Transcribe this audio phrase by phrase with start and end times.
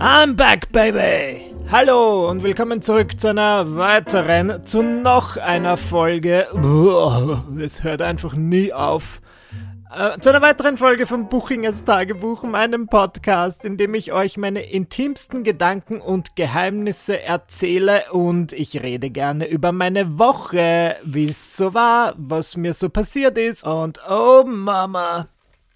[0.00, 1.52] I'm back, baby!
[1.72, 6.46] Hallo und willkommen zurück zu einer weiteren, zu noch einer Folge.
[7.60, 9.20] Es hört einfach nie auf.
[9.92, 14.62] Äh, zu einer weiteren Folge von Buchingers Tagebuch, meinem Podcast, in dem ich euch meine
[14.70, 21.74] intimsten Gedanken und Geheimnisse erzähle und ich rede gerne über meine Woche, wie es so
[21.74, 25.26] war, was mir so passiert ist und oh Mama,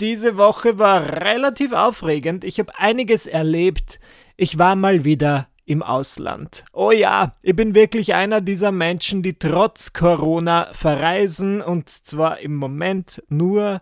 [0.02, 2.44] diese Woche war relativ aufregend.
[2.44, 4.00] Ich habe einiges erlebt.
[4.36, 6.64] Ich war mal wieder im Ausland.
[6.72, 12.56] Oh ja, ich bin wirklich einer dieser Menschen, die trotz Corona verreisen und zwar im
[12.56, 13.80] Moment nur,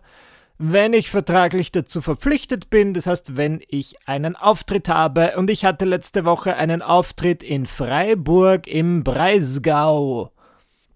[0.57, 5.65] wenn ich vertraglich dazu verpflichtet bin, das heißt, wenn ich einen Auftritt habe und ich
[5.65, 10.31] hatte letzte Woche einen Auftritt in Freiburg im Breisgau.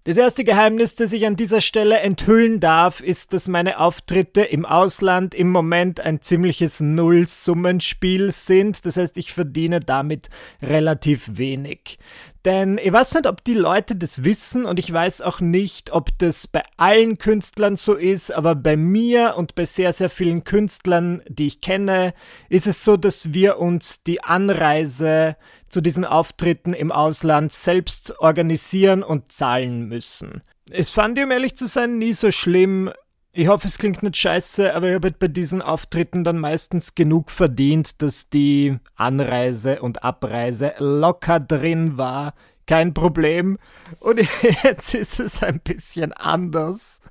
[0.06, 4.64] Das erste Geheimnis, das ich an dieser Stelle enthüllen darf, ist, dass meine Auftritte im
[4.64, 8.86] Ausland im Moment ein ziemliches Nullsummenspiel sind.
[8.86, 10.30] Das heißt, ich verdiene damit
[10.62, 11.98] relativ wenig.
[12.44, 16.16] Denn ich weiß nicht, ob die Leute das wissen und ich weiß auch nicht, ob
[16.18, 21.20] das bei allen Künstlern so ist, aber bei mir und bei sehr, sehr vielen Künstlern,
[21.26, 22.14] die ich kenne,
[22.48, 25.34] ist es so, dass wir uns die Anreise
[25.76, 30.40] zu diesen Auftritten im Ausland selbst organisieren und zahlen müssen.
[30.70, 32.90] Es fand ich, um ehrlich zu sein, nie so schlimm.
[33.32, 36.94] Ich hoffe, es klingt nicht scheiße, aber ich habe halt bei diesen Auftritten dann meistens
[36.94, 42.32] genug verdient, dass die Anreise und Abreise locker drin war.
[42.66, 43.58] Kein Problem.
[44.00, 44.20] Und
[44.64, 47.02] jetzt ist es ein bisschen anders.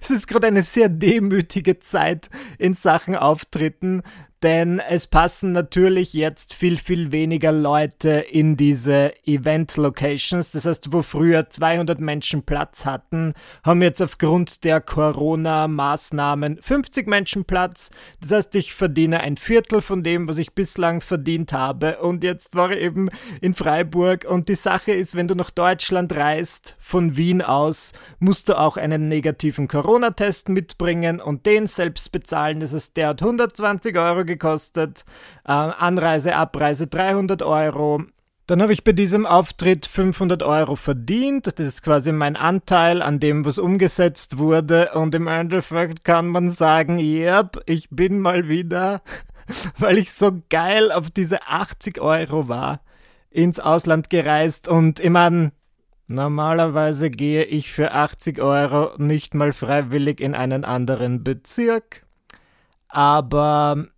[0.00, 4.02] Es ist gerade eine sehr demütige Zeit in Sachen Auftritten,
[4.42, 10.52] denn es passen natürlich jetzt viel, viel weniger Leute in diese Event-Locations.
[10.52, 17.44] Das heißt, wo früher 200 Menschen Platz hatten, haben jetzt aufgrund der Corona-Maßnahmen 50 Menschen
[17.44, 17.90] Platz.
[18.20, 21.98] Das heißt, ich verdiene ein Viertel von dem, was ich bislang verdient habe.
[21.98, 24.24] Und jetzt war ich eben in Freiburg.
[24.28, 28.76] Und die Sache ist, wenn du nach Deutschland reist, von Wien aus, musst du auch
[28.76, 32.60] einen negativen Corona-Test mitbringen und den selbst bezahlen.
[32.60, 35.04] Das heißt, der hat 120 Euro gekostet.
[35.44, 38.04] Äh, Anreise, Abreise 300 Euro.
[38.48, 41.46] Dann habe ich bei diesem Auftritt 500 Euro verdient.
[41.58, 44.92] Das ist quasi mein Anteil an dem, was umgesetzt wurde.
[44.94, 49.02] Und im Endeffekt kann man sagen, yep, ich bin mal wieder,
[49.78, 52.80] weil ich so geil auf diese 80 Euro war,
[53.28, 54.66] ins Ausland gereist.
[54.66, 55.52] Und ich meine,
[56.06, 62.06] normalerweise gehe ich für 80 Euro nicht mal freiwillig in einen anderen Bezirk.
[62.88, 63.88] Aber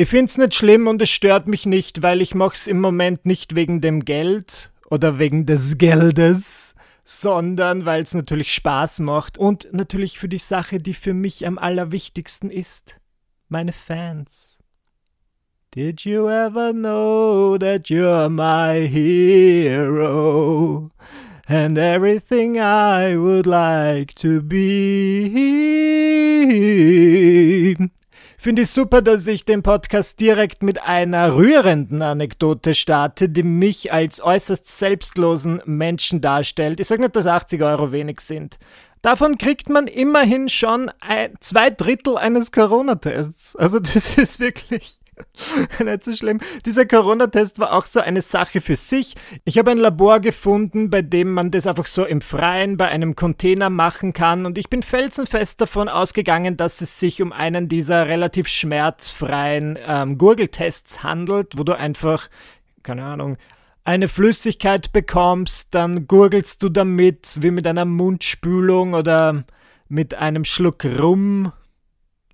[0.00, 3.54] ich find's nicht schlimm und es stört mich nicht, weil ich mach's im Moment nicht
[3.54, 6.74] wegen dem Geld oder wegen des Geldes,
[7.04, 11.58] sondern weil es natürlich Spaß macht und natürlich für die Sache, die für mich am
[11.58, 12.98] allerwichtigsten ist.
[13.50, 14.58] Meine Fans.
[15.74, 20.12] Did you ever know that you're my hero?
[21.46, 24.70] And everything I would like to be.
[28.42, 33.92] Finde ich super, dass ich den Podcast direkt mit einer rührenden Anekdote starte, die mich
[33.92, 36.80] als äußerst selbstlosen Menschen darstellt.
[36.80, 38.58] Ich sage nicht, dass 80 Euro wenig sind.
[39.02, 43.56] Davon kriegt man immerhin schon ein, zwei Drittel eines Corona-Tests.
[43.56, 44.98] Also das ist wirklich
[45.84, 46.40] Nicht so schlimm.
[46.66, 49.16] Dieser Corona-Test war auch so eine Sache für sich.
[49.44, 53.16] Ich habe ein Labor gefunden, bei dem man das einfach so im Freien bei einem
[53.16, 58.06] Container machen kann und ich bin felsenfest davon ausgegangen, dass es sich um einen dieser
[58.06, 62.28] relativ schmerzfreien ähm, Gurgeltests handelt, wo du einfach,
[62.82, 63.36] keine Ahnung,
[63.84, 69.44] eine Flüssigkeit bekommst, dann gurgelst du damit wie mit einer Mundspülung oder
[69.88, 71.52] mit einem Schluck Rum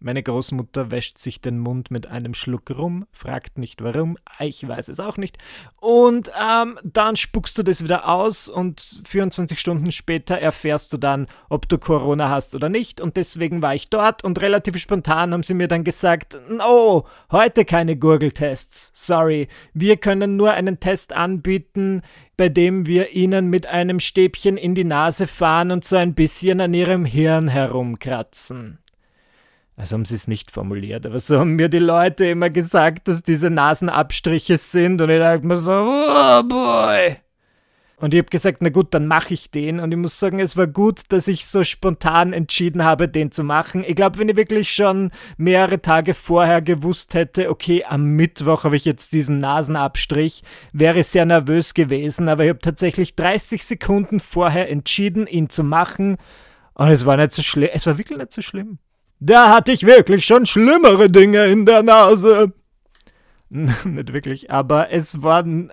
[0.01, 4.89] meine Großmutter wäscht sich den Mund mit einem Schluck rum, fragt nicht warum, ich weiß
[4.89, 5.39] es auch nicht.
[5.77, 11.27] Und ähm, dann spuckst du das wieder aus und 24 Stunden später erfährst du dann,
[11.49, 13.01] ob du Corona hast oder nicht.
[13.01, 17.65] Und deswegen war ich dort und relativ spontan haben sie mir dann gesagt, oh, heute
[17.65, 18.91] keine Gurgeltests.
[18.95, 22.03] Sorry, wir können nur einen Test anbieten,
[22.37, 26.61] bei dem wir ihnen mit einem Stäbchen in die Nase fahren und so ein bisschen
[26.61, 28.79] an ihrem Hirn herumkratzen.
[29.77, 33.23] Also haben sie es nicht formuliert, aber so haben mir die Leute immer gesagt, dass
[33.23, 37.17] diese Nasenabstriche sind und ich dachte mir so, oh boy.
[37.99, 39.81] Und ich habe gesagt, na gut, dann mache ich den.
[39.81, 43.43] Und ich muss sagen, es war gut, dass ich so spontan entschieden habe, den zu
[43.43, 43.85] machen.
[43.87, 48.77] Ich glaube, wenn ich wirklich schon mehrere Tage vorher gewusst hätte, okay, am Mittwoch habe
[48.77, 50.43] ich jetzt diesen Nasenabstrich,
[50.75, 52.29] wäre ich sehr nervös gewesen.
[52.29, 56.19] Aber ich habe tatsächlich 30 Sekunden vorher entschieden, ihn zu machen.
[56.75, 57.71] Und es war nicht so schlimm.
[57.73, 58.79] Es war wirklich nicht so schlimm.
[59.19, 62.53] Da hatte ich wirklich schon schlimmere Dinge in der Nase.
[63.51, 65.71] nicht wirklich, aber es war ein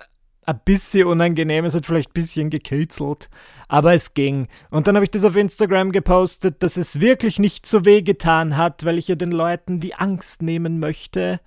[0.64, 3.28] bisschen unangenehm, es hat vielleicht ein bisschen gekitzelt,
[3.68, 4.48] aber es ging.
[4.70, 8.56] Und dann habe ich das auf Instagram gepostet, dass es wirklich nicht so weh getan
[8.56, 11.40] hat, weil ich ja den Leuten die Angst nehmen möchte.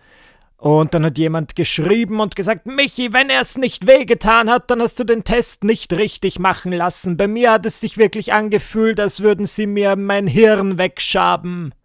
[0.58, 4.82] Und dann hat jemand geschrieben und gesagt, Michi, wenn er es nicht wehgetan hat, dann
[4.82, 7.16] hast du den Test nicht richtig machen lassen.
[7.16, 11.76] Bei mir hat es sich wirklich angefühlt, als würden sie mir mein Hirn wegschaben.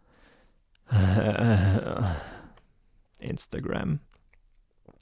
[3.19, 4.01] Instagram.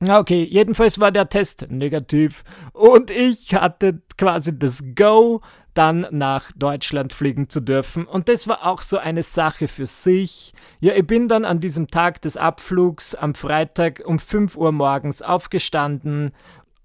[0.08, 2.42] Okay, jedenfalls war der Test negativ
[2.72, 5.42] und ich hatte quasi das Go,
[5.74, 8.06] dann nach Deutschland fliegen zu dürfen.
[8.06, 10.52] Und das war auch so eine Sache für sich.
[10.80, 15.22] Ja, ich bin dann an diesem Tag des Abflugs am Freitag um 5 Uhr morgens
[15.22, 16.32] aufgestanden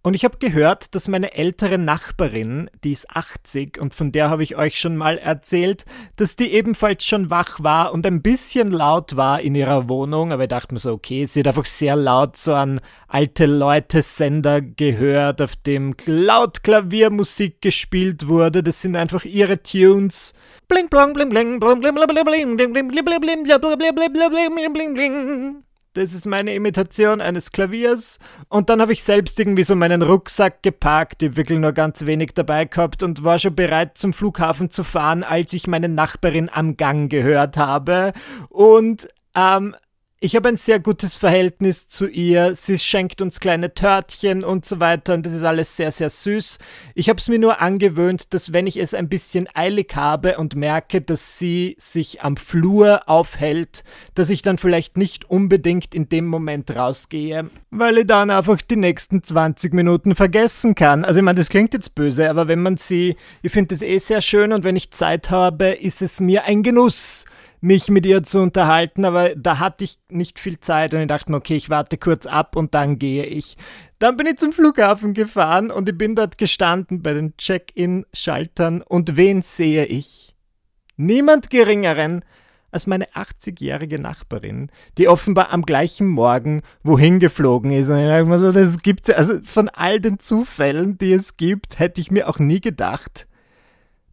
[0.06, 4.44] und ich habe gehört, dass meine ältere Nachbarin, die ist 80 und von der habe
[4.44, 5.84] ich euch schon mal erzählt,
[6.16, 10.32] dass die ebenfalls schon wach war und ein bisschen laut war in ihrer Wohnung.
[10.32, 14.62] Aber ich dachte mir so, okay, sie hat einfach sehr laut so an alte Leute-Sender
[14.62, 18.62] gehört, auf dem laut Klaviermusik gespielt wurde.
[18.62, 20.36] Das sind einfach ihre Tunes.
[20.68, 23.96] Bling, blong, bling, bling, bling, bling, bling, bling, bling, bling, bling, bling, bling, bling, bling,
[23.96, 25.65] bling, bling, bling, bling.
[25.96, 28.20] Das ist meine Imitation eines Klaviers.
[28.50, 32.34] Und dann habe ich selbst irgendwie so meinen Rucksack geparkt, ich wirklich nur ganz wenig
[32.34, 36.76] dabei gehabt und war schon bereit zum Flughafen zu fahren, als ich meine Nachbarin am
[36.76, 38.12] Gang gehört habe.
[38.50, 39.08] Und
[39.38, 39.74] ähm,
[40.22, 42.56] ich habe ein sehr gutes Verhältnis zu ihr.
[42.56, 46.58] Sie schenkt uns kleine Törtchen und so weiter und das ist alles sehr, sehr süß.
[46.96, 50.56] Ich habe es mir nur angewöhnt, dass wenn ich es ein bisschen eilig habe und
[50.56, 53.84] merke, dass sie sich am Flur aufhält,
[54.14, 58.78] dass ich dann vielleicht nicht unbedingt in dem Moment rausgehe, weil ich dann einfach die
[58.78, 61.04] nächsten 20 Minuten vergessen kann.
[61.04, 63.98] Also ich meine, das klingt jetzt böse, aber wenn man sie, ich finde das eh
[63.98, 67.26] sehr schön und wenn ich Zeit habe, ist es mir ein Genuss
[67.66, 71.32] mich mit ihr zu unterhalten, aber da hatte ich nicht viel Zeit und ich dachte
[71.32, 73.58] mir, okay, ich warte kurz ab und dann gehe ich.
[73.98, 79.18] Dann bin ich zum Flughafen gefahren und ich bin dort gestanden bei den Check-in-Schaltern und
[79.18, 80.36] wen sehe ich?
[80.96, 82.24] Niemand geringeren
[82.70, 87.90] als meine 80-jährige Nachbarin, die offenbar am gleichen Morgen wohin geflogen ist.
[87.90, 91.80] Und ich dachte mir so, das gibt's also von all den Zufällen, die es gibt,
[91.80, 93.28] hätte ich mir auch nie gedacht,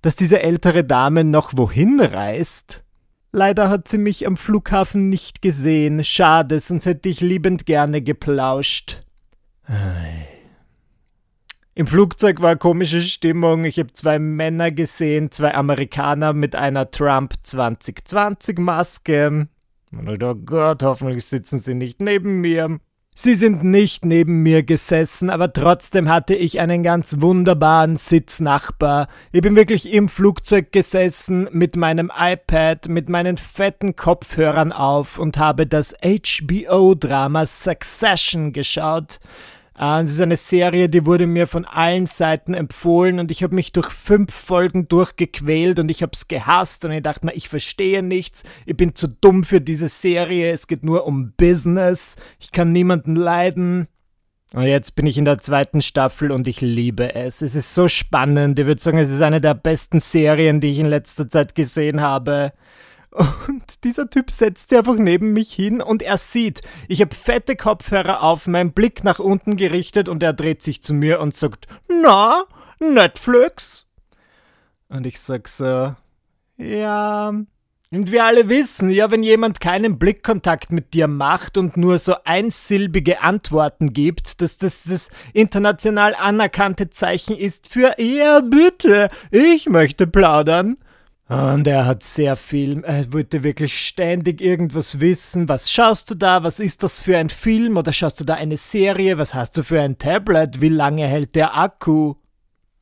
[0.00, 2.81] dass diese ältere Dame noch wohin reist.
[3.32, 6.04] Leider hat sie mich am Flughafen nicht gesehen.
[6.04, 9.02] Schade, sonst hätte ich liebend gerne geplauscht.
[11.74, 13.64] Im Flugzeug war komische Stimmung.
[13.64, 19.48] Ich habe zwei Männer gesehen, zwei Amerikaner mit einer Trump 2020 Maske.
[19.94, 22.78] Oh Gott, hoffentlich sitzen sie nicht neben mir.
[23.14, 29.06] Sie sind nicht neben mir gesessen, aber trotzdem hatte ich einen ganz wunderbaren Sitznachbar.
[29.32, 35.36] Ich bin wirklich im Flugzeug gesessen mit meinem iPad, mit meinen fetten Kopfhörern auf und
[35.36, 39.20] habe das HBO-Drama Succession geschaut.
[39.78, 43.54] Äh, es ist eine Serie, die wurde mir von allen Seiten empfohlen und ich habe
[43.54, 47.48] mich durch fünf Folgen durchgequält und ich habe es gehasst und ich dachte mir, ich
[47.48, 52.52] verstehe nichts, ich bin zu dumm für diese Serie, es geht nur um Business, ich
[52.52, 53.88] kann niemanden leiden.
[54.54, 57.40] Und jetzt bin ich in der zweiten Staffel und ich liebe es.
[57.40, 58.58] Es ist so spannend.
[58.58, 62.02] Ich würde sagen, es ist eine der besten Serien, die ich in letzter Zeit gesehen
[62.02, 62.52] habe.
[63.12, 67.56] Und dieser Typ setzt sich einfach neben mich hin und er sieht, ich habe fette
[67.56, 71.66] Kopfhörer auf, mein Blick nach unten gerichtet und er dreht sich zu mir und sagt,
[71.88, 72.44] na,
[72.80, 73.86] Netflix?
[74.88, 75.94] Und ich sag so,
[76.56, 77.32] ja.
[77.90, 82.14] Und wir alle wissen, ja, wenn jemand keinen Blickkontakt mit dir macht und nur so
[82.24, 90.06] einsilbige Antworten gibt, dass das das international anerkannte Zeichen ist für, ja, bitte, ich möchte
[90.06, 90.78] plaudern.
[91.32, 95.48] Und er hat sehr viel, er wollte wirklich ständig irgendwas wissen.
[95.48, 96.42] Was schaust du da?
[96.42, 97.78] Was ist das für ein Film?
[97.78, 99.16] Oder schaust du da eine Serie?
[99.16, 100.60] Was hast du für ein Tablet?
[100.60, 102.16] Wie lange hält der Akku?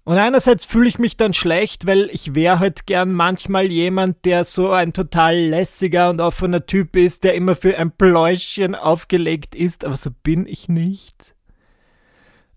[0.02, 4.42] Und einerseits fühle ich mich dann schlecht, weil ich wäre halt gern manchmal jemand, der
[4.42, 9.85] so ein total lässiger und offener Typ ist, der immer für ein Pläuschen aufgelegt ist,
[9.85, 11.37] aber so bin ich nicht.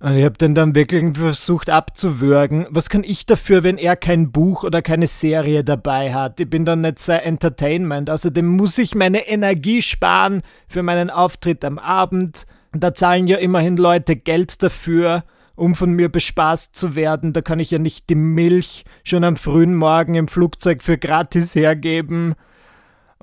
[0.03, 2.67] Und ich habe den dann wirklich versucht abzuwürgen.
[2.69, 6.41] Was kann ich dafür, wenn er kein Buch oder keine Serie dabei hat?
[6.41, 8.09] Ich bin dann nicht sehr Entertainment.
[8.09, 12.45] Außerdem muss ich meine Energie sparen für meinen Auftritt am Abend.
[12.73, 15.23] Da zahlen ja immerhin Leute Geld dafür,
[15.55, 17.31] um von mir bespaßt zu werden.
[17.31, 21.55] Da kann ich ja nicht die Milch schon am frühen Morgen im Flugzeug für gratis
[21.55, 22.35] hergeben.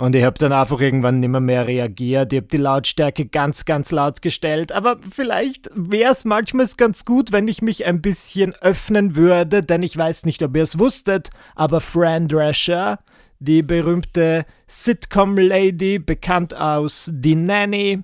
[0.00, 2.32] Und ich habe dann einfach irgendwann nicht mehr, mehr reagiert.
[2.32, 4.72] Ich habe die Lautstärke ganz, ganz laut gestellt.
[4.72, 9.82] Aber vielleicht wäre es manchmal ganz gut, wenn ich mich ein bisschen öffnen würde, denn
[9.82, 13.00] ich weiß nicht, ob ihr es wusstet, aber Fran Drescher,
[13.40, 18.00] die berühmte Sitcom-Lady, bekannt aus Die Nanny,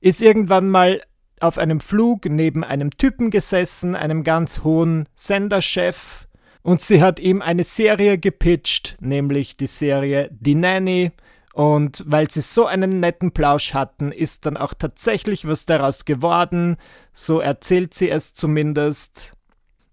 [0.00, 1.00] ist irgendwann mal
[1.38, 6.26] auf einem Flug neben einem Typen gesessen, einem ganz hohen Senderchef,
[6.66, 11.12] und sie hat ihm eine Serie gepitcht, nämlich die Serie Die Nanny.
[11.56, 16.76] Und weil sie so einen netten Plausch hatten, ist dann auch tatsächlich was daraus geworden.
[17.14, 19.32] So erzählt sie es zumindest.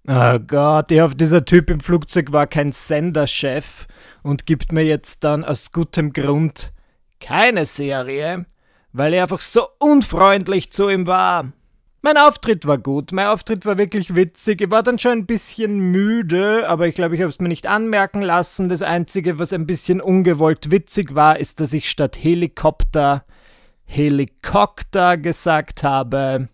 [0.05, 3.87] Oh Gott, ich hoffe, dieser Typ im Flugzeug war kein Senderchef
[4.23, 6.73] und gibt mir jetzt dann aus gutem Grund
[7.21, 8.45] keine Serie,
[8.91, 11.53] weil er einfach so unfreundlich zu ihm war.
[12.05, 14.59] Mein Auftritt war gut, mein Auftritt war wirklich witzig.
[14.59, 17.65] Ich war dann schon ein bisschen müde, aber ich glaube, ich habe es mir nicht
[17.65, 18.67] anmerken lassen.
[18.67, 23.23] Das Einzige, was ein bisschen ungewollt witzig war, ist, dass ich statt Helikopter
[23.85, 26.49] Helikopter gesagt habe.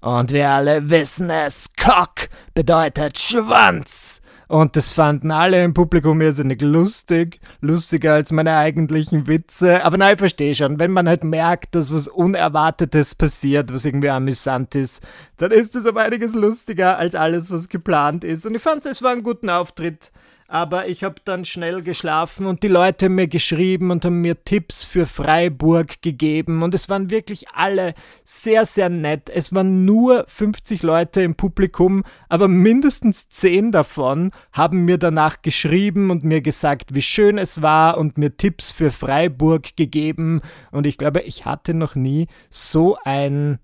[0.00, 4.22] Und wir alle wissen es, Cock bedeutet Schwanz.
[4.48, 7.40] Und das fanden alle im Publikum irrsinnig lustig.
[7.60, 9.84] Lustiger als meine eigentlichen Witze.
[9.84, 10.78] Aber nein, ich verstehe schon.
[10.78, 15.02] Wenn man halt merkt, dass was Unerwartetes passiert, was irgendwie amüsant ist,
[15.38, 18.46] dann ist es um einiges lustiger als alles, was geplant ist.
[18.46, 20.12] Und ich fand, es war ein guter Auftritt
[20.48, 24.44] aber ich habe dann schnell geschlafen und die Leute haben mir geschrieben und haben mir
[24.44, 29.30] Tipps für Freiburg gegeben und es waren wirklich alle sehr, sehr nett.
[29.30, 36.10] Es waren nur 50 Leute im Publikum, aber mindestens 10 davon haben mir danach geschrieben
[36.10, 40.98] und mir gesagt, wie schön es war und mir Tipps für Freiburg gegeben und ich
[40.98, 43.58] glaube, ich hatte noch nie so ein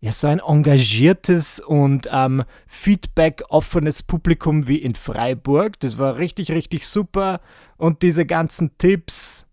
[0.00, 5.80] ja, so ein engagiertes und ähm, feedback-offenes Publikum wie in Freiburg.
[5.80, 7.40] Das war richtig, richtig super.
[7.76, 9.46] Und diese ganzen Tipps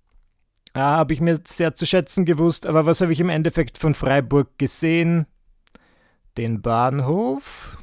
[0.76, 2.68] ja, habe ich mir sehr zu schätzen gewusst.
[2.68, 5.26] Aber was habe ich im Endeffekt von Freiburg gesehen?
[6.38, 7.78] Den Bahnhof,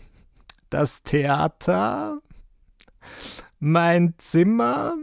[0.71, 2.21] das Theater,
[3.59, 4.95] mein Zimmer,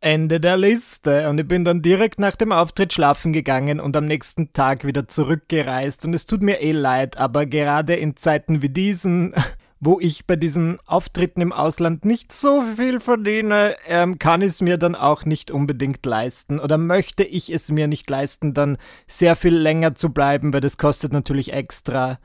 [0.00, 1.28] Ende der Liste.
[1.28, 5.08] Und ich bin dann direkt nach dem Auftritt schlafen gegangen und am nächsten Tag wieder
[5.08, 6.06] zurückgereist.
[6.06, 9.34] Und es tut mir eh leid, aber gerade in Zeiten wie diesen,
[9.80, 14.60] wo ich bei diesen Auftritten im Ausland nicht so viel verdiene, ähm, kann ich es
[14.62, 16.60] mir dann auch nicht unbedingt leisten.
[16.60, 20.78] Oder möchte ich es mir nicht leisten, dann sehr viel länger zu bleiben, weil das
[20.78, 22.18] kostet natürlich extra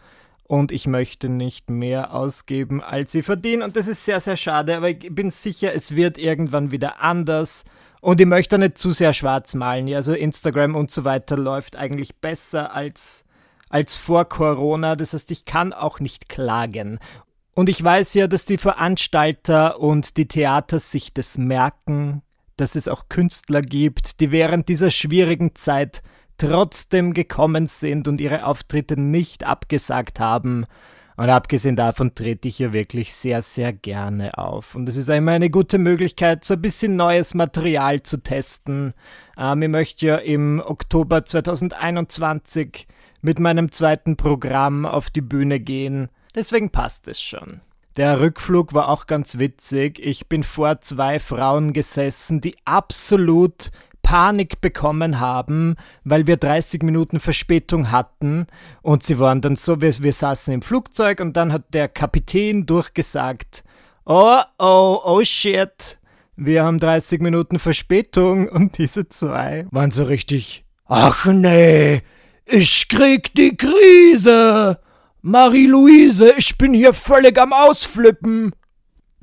[0.47, 3.63] und ich möchte nicht mehr ausgeben, als sie verdienen.
[3.63, 7.65] Und das ist sehr, sehr schade, aber ich bin sicher, es wird irgendwann wieder anders.
[7.99, 9.91] Und ich möchte nicht zu sehr schwarz malen.
[9.93, 13.25] Also Instagram und so weiter läuft eigentlich besser als,
[13.69, 14.95] als vor Corona.
[14.95, 16.99] Das heißt, ich kann auch nicht klagen.
[17.55, 22.21] Und ich weiß ja, dass die Veranstalter und die Theater sich das merken,
[22.57, 26.03] dass es auch Künstler gibt, die während dieser schwierigen Zeit
[26.37, 30.65] trotzdem gekommen sind und ihre Auftritte nicht abgesagt haben.
[31.17, 34.75] Und abgesehen davon trete ich hier wirklich sehr, sehr gerne auf.
[34.75, 38.93] Und es ist immer eine gute Möglichkeit, so ein bisschen neues Material zu testen.
[39.37, 42.87] Ähm, ich möchte ja im Oktober 2021
[43.21, 46.09] mit meinem zweiten Programm auf die Bühne gehen.
[46.35, 47.61] Deswegen passt es schon.
[47.95, 49.99] Der Rückflug war auch ganz witzig.
[49.99, 53.71] Ich bin vor zwei Frauen gesessen, die absolut
[54.05, 58.45] Panik bekommen haben, weil wir 30 Minuten Verspätung hatten
[58.83, 62.67] und sie waren dann so, wir, wir saßen im Flugzeug und dann hat der Kapitän
[62.67, 63.63] durchgesagt,
[64.05, 65.97] oh, oh, oh shit,
[66.35, 72.03] wir haben 30 Minuten Verspätung und diese zwei waren so richtig, ach nee,
[72.45, 74.79] ich krieg die Krise.
[75.23, 78.53] Marie-Louise, ich bin hier völlig am Ausflippen.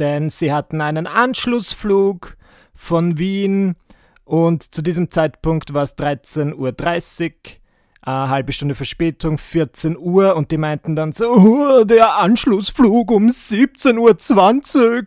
[0.01, 2.37] Denn sie hatten einen Anschlussflug
[2.75, 3.77] von Wien
[4.33, 7.35] und zu diesem Zeitpunkt war es 13.30 Uhr,
[8.01, 13.99] eine halbe Stunde Verspätung, 14 Uhr und die meinten dann so, der Anschlussflug um 17.20
[14.79, 15.05] Uhr.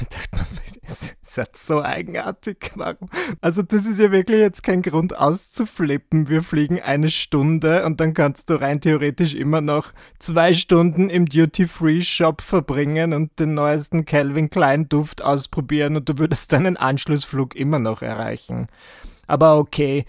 [0.00, 2.72] Ich dachte mir, das ist halt so eigenartig.
[2.74, 3.08] Warum?
[3.40, 6.28] Also, das ist ja wirklich jetzt kein Grund auszuflippen.
[6.28, 11.26] Wir fliegen eine Stunde und dann kannst du rein theoretisch immer noch zwei Stunden im
[11.26, 17.78] Duty-Free-Shop verbringen und den neuesten Calvin Klein Duft ausprobieren und du würdest deinen Anschlussflug immer
[17.78, 18.68] noch erreichen.
[19.26, 20.04] Aber okay,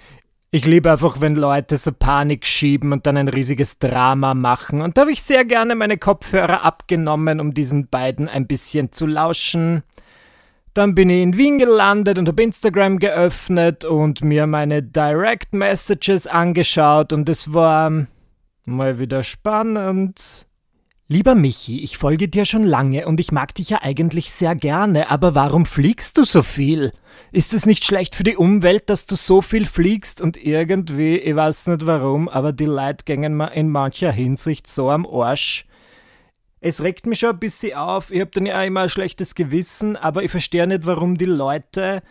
[0.55, 4.83] ich liebe einfach, wenn Leute so Panik schieben und dann ein riesiges Drama machen.
[4.83, 9.07] Und da habe ich sehr gerne meine Kopfhörer abgenommen, um diesen beiden ein bisschen zu
[9.07, 9.81] lauschen.
[10.75, 16.27] Dann bin ich in Wien gelandet und habe Instagram geöffnet und mir meine Direct Messages
[16.27, 18.05] angeschaut und es war
[18.63, 20.45] mal wieder spannend.
[21.13, 25.11] Lieber Michi, ich folge dir schon lange und ich mag dich ja eigentlich sehr gerne,
[25.11, 26.91] aber warum fliegst du so viel?
[27.31, 31.35] Ist es nicht schlecht für die Umwelt, dass du so viel fliegst und irgendwie, ich
[31.35, 35.67] weiß nicht warum, aber die Leute gängen mir in mancher Hinsicht so am Arsch.
[36.61, 39.95] Es regt mich schon ein bisschen auf, ich habe dann ja immer ein schlechtes Gewissen,
[39.95, 42.01] aber ich verstehe nicht, warum die Leute.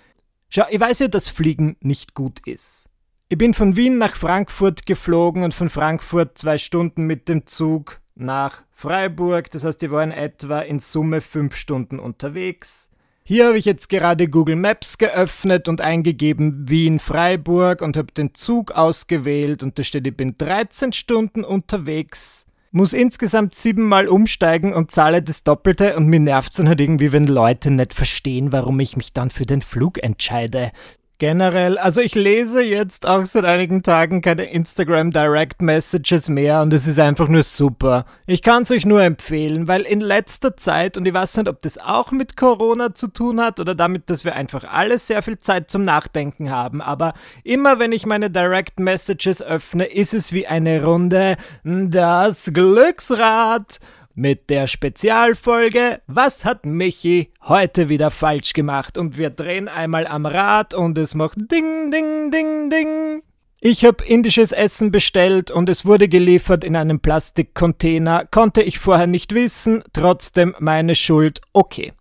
[0.48, 2.88] Schau, ich weiß ja, dass Fliegen nicht gut ist.
[3.28, 8.00] Ich bin von Wien nach Frankfurt geflogen und von Frankfurt zwei Stunden mit dem Zug
[8.14, 9.50] nach Freiburg.
[9.50, 12.90] Das heißt, ich war in etwa in Summe fünf Stunden unterwegs.
[13.24, 18.72] Hier habe ich jetzt gerade Google Maps geöffnet und eingegeben Wien-Freiburg und habe den Zug
[18.72, 25.22] ausgewählt und da steht, ich bin 13 Stunden unterwegs, muss insgesamt siebenmal umsteigen und zahle
[25.22, 28.96] das Doppelte und mir nervt es dann halt irgendwie, wenn Leute nicht verstehen, warum ich
[28.96, 30.72] mich dann für den Flug entscheide.
[31.22, 36.72] Generell, also ich lese jetzt auch seit einigen Tagen keine Instagram Direct Messages mehr und
[36.72, 38.06] es ist einfach nur super.
[38.26, 41.62] Ich kann es euch nur empfehlen, weil in letzter Zeit, und ich weiß nicht, ob
[41.62, 45.38] das auch mit Corona zu tun hat oder damit, dass wir einfach alle sehr viel
[45.38, 47.14] Zeit zum Nachdenken haben, aber
[47.44, 53.78] immer wenn ich meine Direct Messages öffne, ist es wie eine Runde das Glücksrad
[54.14, 58.98] mit der Spezialfolge Was hat Michi heute wieder falsch gemacht?
[58.98, 63.22] Und wir drehen einmal am Rad und es macht Ding, Ding, Ding, Ding.
[63.60, 68.26] Ich habe indisches Essen bestellt und es wurde geliefert in einem Plastikcontainer.
[68.28, 71.40] Konnte ich vorher nicht wissen, trotzdem meine Schuld.
[71.52, 71.92] Okay.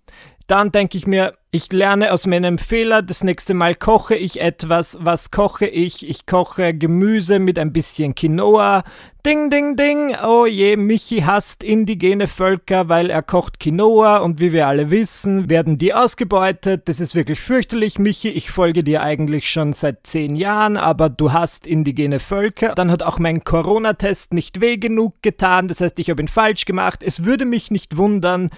[0.51, 3.01] Dann denke ich mir, ich lerne aus meinem Fehler.
[3.01, 4.97] Das nächste Mal koche ich etwas.
[4.99, 6.05] Was koche ich?
[6.09, 8.83] Ich koche Gemüse mit ein bisschen Quinoa.
[9.25, 10.13] Ding, ding, ding.
[10.21, 15.49] Oh je, Michi hasst indigene Völker, weil er kocht Quinoa und wie wir alle wissen,
[15.49, 16.89] werden die ausgebeutet.
[16.89, 18.27] Das ist wirklich fürchterlich, Michi.
[18.27, 22.75] Ich folge dir eigentlich schon seit zehn Jahren, aber du hast indigene Völker.
[22.75, 25.69] Dann hat auch mein Corona-Test nicht weh genug getan.
[25.69, 27.03] Das heißt, ich habe ihn falsch gemacht.
[27.03, 28.49] Es würde mich nicht wundern,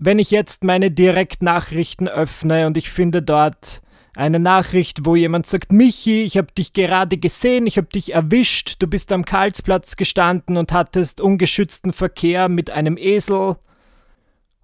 [0.00, 3.82] wenn ich jetzt meine Direktnachrichten öffne und ich finde dort
[4.16, 8.76] eine Nachricht, wo jemand sagt, Michi, ich habe dich gerade gesehen, ich habe dich erwischt,
[8.78, 13.56] du bist am Karlsplatz gestanden und hattest ungeschützten Verkehr mit einem Esel.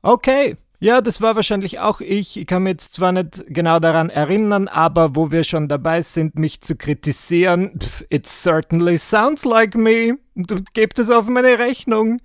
[0.00, 2.38] Okay, ja, das war wahrscheinlich auch ich.
[2.38, 6.38] Ich kann mich jetzt zwar nicht genau daran erinnern, aber wo wir schon dabei sind,
[6.38, 7.78] mich zu kritisieren,
[8.08, 10.18] it certainly sounds like me.
[10.72, 12.20] Gebt es auf meine Rechnung.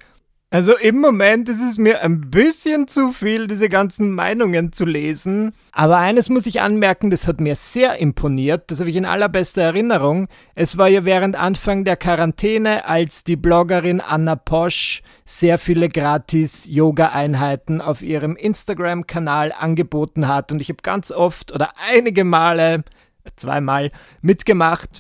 [0.54, 5.54] Also im Moment ist es mir ein bisschen zu viel, diese ganzen Meinungen zu lesen.
[5.72, 8.70] Aber eines muss ich anmerken, das hat mir sehr imponiert.
[8.70, 10.28] Das habe ich in allerbester Erinnerung.
[10.54, 16.68] Es war ja während Anfang der Quarantäne, als die Bloggerin Anna Posch sehr viele gratis
[16.68, 20.52] Yoga-Einheiten auf ihrem Instagram-Kanal angeboten hat.
[20.52, 22.84] Und ich habe ganz oft oder einige Male,
[23.38, 23.90] zweimal
[24.22, 25.00] mitgemacht.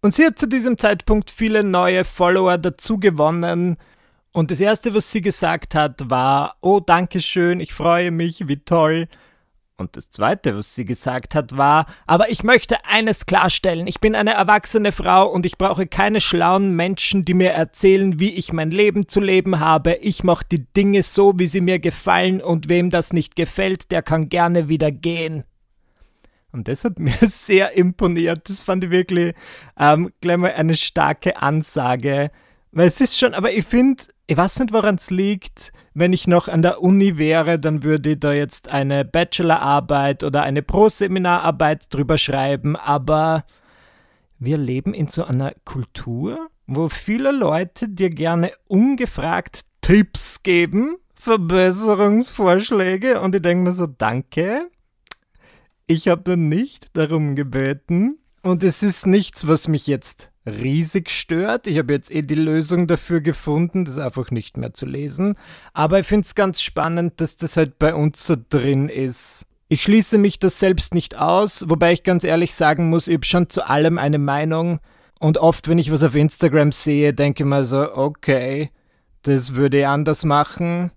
[0.00, 3.76] Und sie hat zu diesem Zeitpunkt viele neue Follower dazu gewonnen
[4.36, 8.58] und das Erste, was sie gesagt hat, war, oh, danke schön, ich freue mich, wie
[8.58, 9.08] toll.
[9.78, 14.14] Und das Zweite, was sie gesagt hat, war, aber ich möchte eines klarstellen, ich bin
[14.14, 18.70] eine erwachsene Frau und ich brauche keine schlauen Menschen, die mir erzählen, wie ich mein
[18.70, 19.94] Leben zu leben habe.
[20.02, 24.02] Ich mache die Dinge so, wie sie mir gefallen und wem das nicht gefällt, der
[24.02, 25.44] kann gerne wieder gehen.
[26.52, 28.50] Und das hat mir sehr imponiert.
[28.50, 29.34] Das fand ich wirklich
[29.78, 32.30] ähm, gleich mal eine starke Ansage.
[32.76, 35.72] Weil es ist schon, aber ich finde, ich weiß nicht, woran es liegt.
[35.94, 40.42] Wenn ich noch an der Uni wäre, dann würde ich da jetzt eine Bachelorarbeit oder
[40.42, 43.46] eine Pro-Seminararbeit drüber schreiben, aber
[44.38, 53.22] wir leben in so einer Kultur, wo viele Leute dir gerne ungefragt Tipps geben, Verbesserungsvorschläge
[53.22, 54.68] und ich denke mir so, danke.
[55.86, 61.66] Ich habe nicht darum gebeten und es ist nichts, was mich jetzt riesig stört.
[61.66, 65.34] Ich habe jetzt eh die Lösung dafür gefunden, das einfach nicht mehr zu lesen.
[65.72, 69.46] Aber ich finde es ganz spannend, dass das halt bei uns so drin ist.
[69.68, 73.26] Ich schließe mich das selbst nicht aus, wobei ich ganz ehrlich sagen muss, ich habe
[73.26, 74.78] schon zu allem eine Meinung.
[75.18, 78.70] Und oft, wenn ich was auf Instagram sehe, denke ich mir so, okay,
[79.22, 80.92] das würde ich anders machen.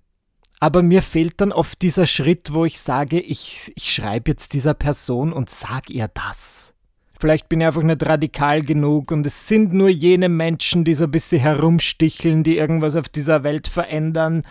[0.60, 4.76] Aber mir fehlt dann oft dieser Schritt, wo ich sage, ich, ich schreibe jetzt dieser
[4.76, 6.74] Person und sag ihr das.
[7.20, 11.04] Vielleicht bin ich einfach nicht radikal genug und es sind nur jene Menschen, die so
[11.04, 14.44] ein bisschen herumsticheln, die irgendwas auf dieser Welt verändern.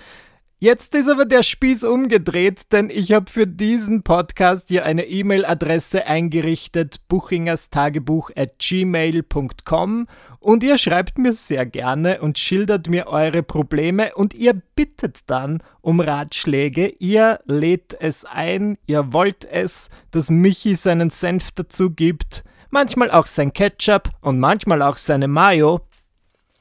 [0.58, 6.06] Jetzt ist aber der Spieß umgedreht, denn ich habe für diesen Podcast hier eine E-Mail-Adresse
[6.06, 10.06] eingerichtet, buchingerstagebuch at gmail.com
[10.38, 15.62] und ihr schreibt mir sehr gerne und schildert mir eure Probleme und ihr bittet dann
[15.80, 22.44] um Ratschläge, ihr lädt es ein, ihr wollt es, dass Michi seinen Senf dazu gibt
[22.70, 25.80] manchmal auch sein Ketchup und manchmal auch seine Mayo.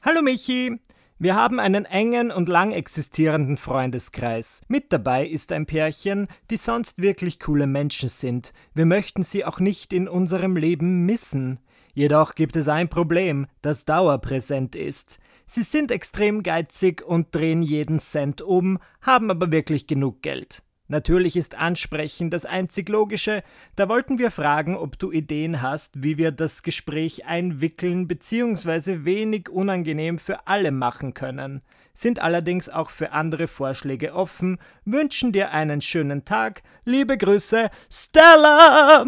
[0.02, 0.78] Hallo Michi!
[1.20, 4.62] Wir haben einen engen und lang existierenden Freundeskreis.
[4.68, 8.52] Mit dabei ist ein Pärchen, die sonst wirklich coole Menschen sind.
[8.72, 11.58] Wir möchten sie auch nicht in unserem Leben missen.
[11.92, 15.18] Jedoch gibt es ein Problem, das dauerpräsent ist.
[15.44, 20.62] Sie sind extrem geizig und drehen jeden Cent um, haben aber wirklich genug Geld.
[20.88, 23.42] Natürlich ist Ansprechen das einzig Logische.
[23.76, 29.04] Da wollten wir fragen, ob du Ideen hast, wie wir das Gespräch einwickeln bzw.
[29.04, 31.60] wenig unangenehm für alle machen können.
[31.92, 36.62] Sind allerdings auch für andere Vorschläge offen, wünschen dir einen schönen Tag.
[36.84, 39.04] Liebe Grüße, Stella!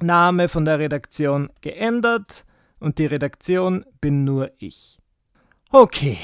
[0.00, 2.44] Name von der Redaktion geändert
[2.78, 4.98] und die Redaktion bin nur ich.
[5.70, 6.18] Okay,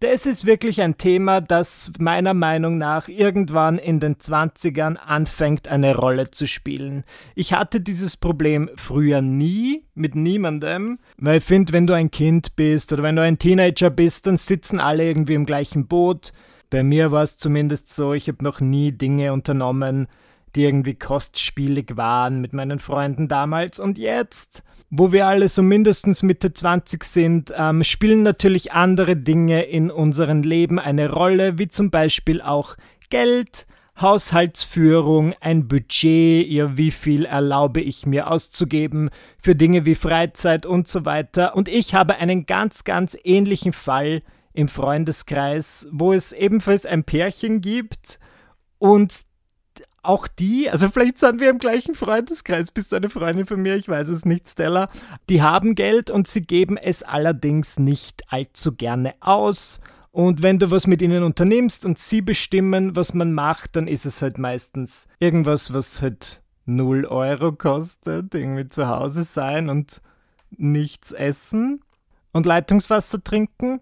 [0.00, 5.94] das ist wirklich ein Thema, das meiner Meinung nach irgendwann in den 20ern anfängt eine
[5.94, 7.04] Rolle zu spielen.
[7.34, 12.56] Ich hatte dieses Problem früher nie mit niemandem, weil ich finde, wenn du ein Kind
[12.56, 16.32] bist oder wenn du ein Teenager bist, dann sitzen alle irgendwie im gleichen Boot.
[16.70, 20.08] Bei mir war es zumindest so, ich habe noch nie Dinge unternommen,
[20.56, 23.78] die irgendwie kostspielig waren mit meinen Freunden damals.
[23.78, 29.62] Und jetzt, wo wir alle so mindestens Mitte 20 sind, ähm, spielen natürlich andere Dinge
[29.62, 32.76] in unserem Leben eine Rolle, wie zum Beispiel auch
[33.10, 33.66] Geld,
[34.00, 39.10] Haushaltsführung, ein Budget, ja, wie viel erlaube ich mir auszugeben
[39.42, 41.54] für Dinge wie Freizeit und so weiter.
[41.54, 47.60] Und ich habe einen ganz, ganz ähnlichen Fall im Freundeskreis, wo es ebenfalls ein Pärchen
[47.60, 48.18] gibt
[48.78, 49.12] und
[50.02, 53.76] auch die, also vielleicht sind wir im gleichen Freundeskreis, bist du eine Freundin von mir,
[53.76, 54.88] ich weiß es nicht, Stella,
[55.28, 59.80] die haben Geld und sie geben es allerdings nicht allzu gerne aus.
[60.12, 64.06] Und wenn du was mit ihnen unternimmst und sie bestimmen, was man macht, dann ist
[64.06, 70.00] es halt meistens irgendwas, was halt 0 Euro kostet, irgendwie zu Hause sein und
[70.50, 71.82] nichts essen
[72.32, 73.80] und Leitungswasser trinken.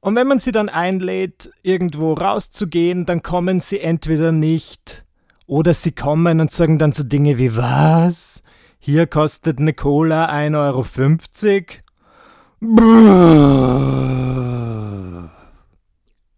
[0.00, 5.04] Und wenn man sie dann einlädt, irgendwo rauszugehen, dann kommen sie entweder nicht
[5.46, 8.42] oder sie kommen und sagen dann so Dinge wie, was?
[8.78, 10.84] Hier kostet eine Cola 1,50 Euro.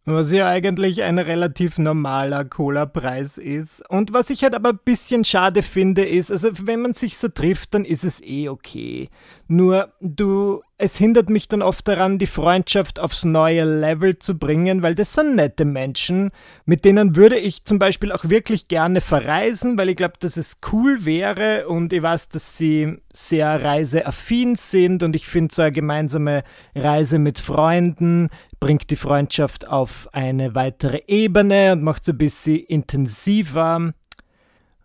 [0.07, 3.89] Was ja eigentlich ein relativ normaler Cola-Preis ist.
[3.89, 7.29] Und was ich halt aber ein bisschen schade finde, ist, also wenn man sich so
[7.29, 9.09] trifft, dann ist es eh okay.
[9.49, 14.83] Nur du es hindert mich dann oft daran, die Freundschaft aufs neue Level zu bringen,
[14.83, 16.33] weil das sind nette Menschen,
[16.65, 20.59] mit denen würde ich zum Beispiel auch wirklich gerne verreisen, weil ich glaube, dass es
[20.73, 25.71] cool wäre und ich weiß, dass sie sehr reiseaffin sind und ich finde, so eine
[25.71, 26.43] gemeinsame
[26.75, 28.31] Reise mit Freunden
[28.65, 33.93] bringt die Freundschaft auf eine weitere Ebene und macht es ein bisschen intensiver.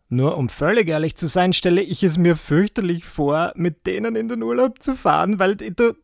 [0.09, 4.27] Nur um völlig ehrlich zu sein, stelle ich es mir fürchterlich vor, mit denen in
[4.27, 5.95] den Urlaub zu fahren, weil du,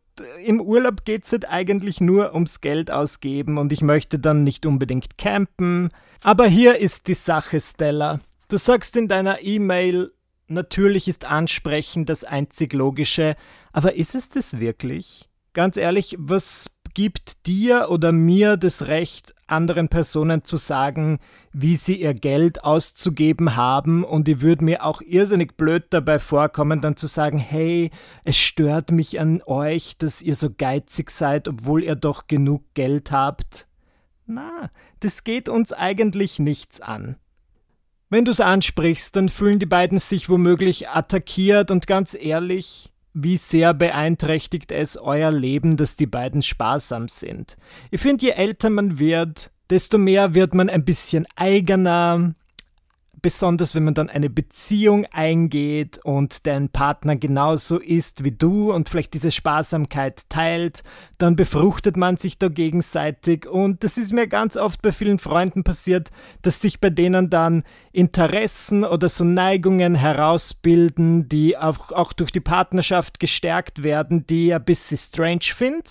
[0.41, 4.65] im Urlaub geht es halt eigentlich nur ums Geld ausgeben und ich möchte dann nicht
[4.65, 5.89] unbedingt campen.
[6.23, 8.21] Aber hier ist die Sache, Stella.
[8.47, 10.13] Du sagst in deiner E-Mail,
[10.47, 13.35] natürlich ist Ansprechen das einzig Logische,
[13.73, 15.27] aber ist es das wirklich?
[15.51, 21.19] Ganz ehrlich, was gibt dir oder mir das Recht, anderen Personen zu sagen,
[21.53, 24.03] wie sie ihr Geld auszugeben haben.
[24.03, 27.91] Und ich würde mir auch irrsinnig blöd dabei vorkommen, dann zu sagen, hey,
[28.23, 33.11] es stört mich an euch, dass ihr so geizig seid, obwohl ihr doch genug Geld
[33.11, 33.67] habt.
[34.25, 37.17] Na, das geht uns eigentlich nichts an.
[38.09, 43.37] Wenn du es ansprichst, dann fühlen die beiden sich womöglich attackiert und ganz ehrlich, wie
[43.37, 47.57] sehr beeinträchtigt es euer Leben, dass die beiden sparsam sind.
[47.89, 52.35] Ich finde, je älter man wird, desto mehr wird man ein bisschen eigener,
[53.25, 58.87] besonders wenn man dann eine Beziehung eingeht und dein Partner genauso ist wie du und
[58.87, 60.83] vielleicht diese Sparsamkeit teilt,
[61.17, 65.63] dann befruchtet man sich da gegenseitig und das ist mir ganz oft bei vielen Freunden
[65.63, 66.11] passiert,
[66.43, 72.41] dass sich bei denen dann Interessen oder so Neigungen herausbilden, die auch, auch durch die
[72.41, 75.89] Partnerschaft gestärkt werden, die ich ein bisschen strange finde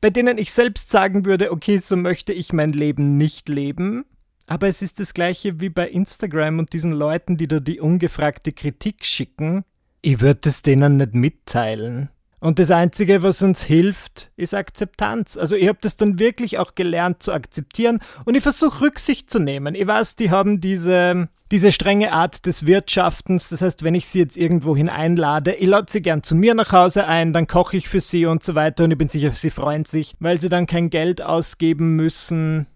[0.00, 4.06] bei denen ich selbst sagen würde, okay, so möchte ich mein Leben nicht leben.
[4.50, 8.50] Aber es ist das gleiche wie bei Instagram und diesen Leuten, die da die ungefragte
[8.50, 9.64] Kritik schicken.
[10.02, 12.08] Ich würde es denen nicht mitteilen.
[12.40, 15.36] Und das Einzige, was uns hilft, ist Akzeptanz.
[15.36, 19.38] Also ich habe das dann wirklich auch gelernt zu akzeptieren und ich versuche Rücksicht zu
[19.38, 19.76] nehmen.
[19.76, 23.50] Ich weiß, die haben diese, diese strenge Art des Wirtschaftens.
[23.50, 26.72] Das heißt, wenn ich sie jetzt irgendwo hineinlade, ich lade sie gern zu mir nach
[26.72, 29.50] Hause ein, dann koche ich für sie und so weiter und ich bin sicher, sie
[29.50, 32.66] freuen sich, weil sie dann kein Geld ausgeben müssen.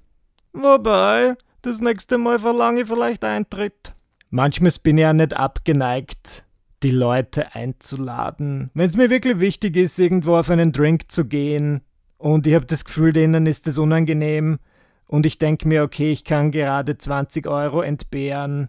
[0.52, 1.34] Wobei,
[1.64, 3.94] das nächste Mal verlange ich vielleicht Eintritt.
[4.30, 6.44] Manchmal bin ich ja nicht abgeneigt,
[6.82, 8.70] die Leute einzuladen.
[8.74, 11.80] Wenn es mir wirklich wichtig ist, irgendwo auf einen Drink zu gehen
[12.18, 14.58] und ich habe das Gefühl, denen ist es unangenehm
[15.06, 18.68] und ich denke mir, okay, ich kann gerade 20 Euro entbehren,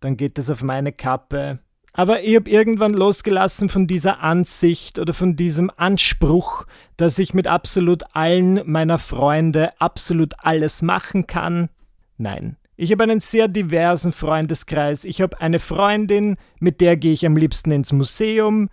[0.00, 1.58] dann geht das auf meine Kappe.
[1.92, 6.64] Aber ich habe irgendwann losgelassen von dieser Ansicht oder von diesem Anspruch,
[6.96, 11.68] dass ich mit absolut allen meiner Freunde absolut alles machen kann
[12.22, 15.04] Nein, Ich habe einen sehr diversen Freundeskreis.
[15.04, 18.70] Ich habe eine Freundin, mit der gehe ich am liebsten ins Museum.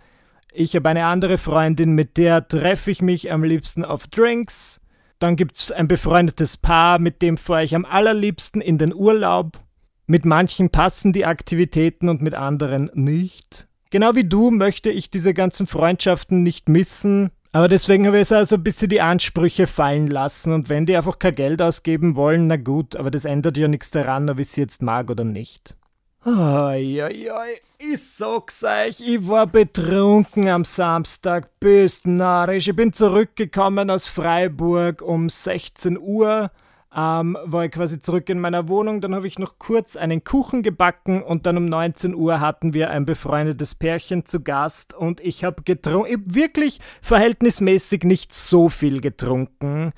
[0.52, 4.80] Ich habe eine andere Freundin, mit der treffe ich mich am liebsten auf Drinks.
[5.18, 9.58] Dann gibt es ein befreundetes Paar, mit dem fahre ich am allerliebsten in den Urlaub.
[10.06, 13.66] Mit manchen passen die Aktivitäten und mit anderen nicht.
[13.90, 17.32] Genau wie du möchte ich diese ganzen Freundschaften nicht missen.
[17.52, 20.52] Aber deswegen habe ich es also ein bisschen die Ansprüche fallen lassen.
[20.52, 23.90] Und wenn die einfach kein Geld ausgeben wollen, na gut, aber das ändert ja nichts
[23.90, 25.74] daran, ob ich sie jetzt mag oder nicht.
[26.22, 32.68] Eieiei, ich sag's euch, ich war betrunken am Samstag, bist narrisch.
[32.68, 36.50] Ich bin zurückgekommen aus Freiburg um 16 Uhr
[36.94, 39.00] ähm, war ich quasi zurück in meiner Wohnung.
[39.00, 42.90] Dann habe ich noch kurz einen Kuchen gebacken und dann um 19 Uhr hatten wir
[42.90, 49.92] ein befreundetes Pärchen zu Gast und ich habe getrunken, wirklich verhältnismäßig nicht so viel getrunken.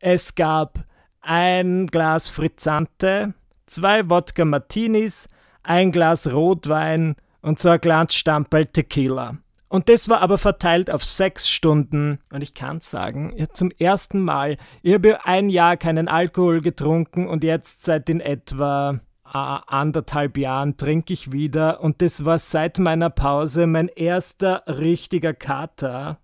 [0.00, 0.84] Es gab
[1.20, 3.34] ein Glas Frizzante,
[3.66, 5.28] zwei Wodka Martinis,
[5.64, 9.38] ein Glas Rotwein und so ein kleines Stamperl Tequila.
[9.68, 12.20] Und das war aber verteilt auf sechs Stunden.
[12.30, 17.42] Und ich kann sagen, zum ersten Mal, ich habe ein Jahr keinen Alkohol getrunken und
[17.42, 21.80] jetzt seit in etwa anderthalb Jahren trinke ich wieder.
[21.82, 26.20] Und das war seit meiner Pause mein erster richtiger Kater.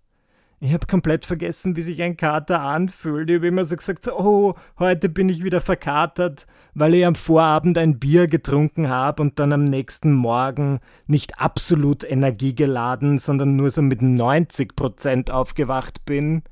[0.65, 3.29] Ich habe komplett vergessen, wie sich ein Kater anfühlt.
[3.29, 7.17] Ich habe immer so gesagt, so, oh, heute bin ich wieder verkatert, weil ich am
[7.17, 13.73] Vorabend ein Bier getrunken habe und dann am nächsten Morgen nicht absolut energiegeladen, sondern nur
[13.73, 16.45] so mit 90 Prozent aufgewacht bin.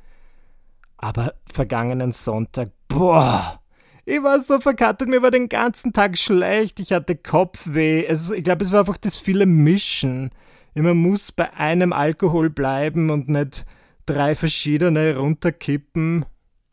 [0.96, 3.60] Aber vergangenen Sonntag, boah,
[4.04, 8.08] ich war so verkatert, mir war den ganzen Tag schlecht, ich hatte Kopfweh.
[8.08, 10.32] Also ich glaube, es war einfach das viele Mischen.
[10.74, 13.64] Man muss bei einem Alkohol bleiben und nicht
[14.10, 16.24] drei verschiedene runterkippen.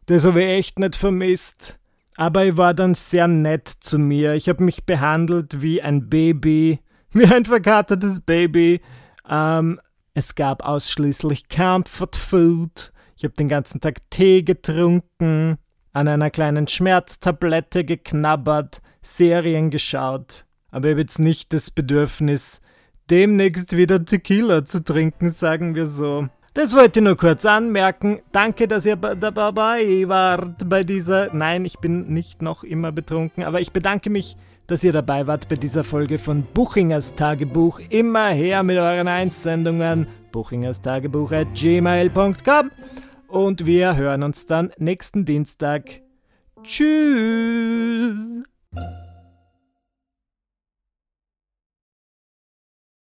[0.08, 1.78] Das habe ich echt nicht vermisst.
[2.16, 4.34] Aber ich war dann sehr nett zu mir.
[4.34, 6.80] Ich habe mich behandelt wie ein Baby,
[7.12, 8.82] wie ein verkatertes Baby.
[9.30, 9.80] Ähm,
[10.16, 12.92] es gab ausschließlich Comfort Food.
[13.16, 15.58] Ich habe den ganzen Tag Tee getrunken,
[15.94, 20.46] an einer kleinen Schmerztablette geknabbert, Serien geschaut.
[20.72, 22.62] Aber ich habe jetzt nicht das Bedürfnis,
[23.12, 26.30] demnächst wieder Tequila zu trinken, sagen wir so.
[26.58, 28.22] Das wollte ich nur kurz anmerken.
[28.32, 31.32] Danke, dass ihr dabei wart bei dieser.
[31.32, 35.50] Nein, ich bin nicht noch immer betrunken, aber ich bedanke mich, dass ihr dabei wart
[35.50, 37.80] bei dieser Folge von Buchingers Tagebuch.
[37.92, 40.08] Immer her mit euren Einsendungen.
[40.32, 42.72] Buchingers Tagebuch at gmail.com.
[43.28, 46.02] Und wir hören uns dann nächsten Dienstag.
[46.64, 48.18] Tschüss.